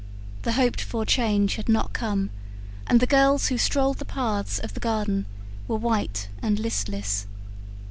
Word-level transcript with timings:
The 0.41 0.53
hoped 0.53 0.81
for 0.81 1.05
change 1.05 1.57
had 1.57 1.69
not 1.69 1.93
come, 1.93 2.31
and 2.87 2.99
the 2.99 3.05
girls 3.05 3.49
who 3.49 3.59
strolled 3.59 3.99
the 3.99 4.03
paths 4.05 4.57
of 4.57 4.73
the 4.73 4.79
garden 4.79 5.27
were 5.67 5.77
white 5.77 6.27
and 6.41 6.57
listless. 6.59 7.27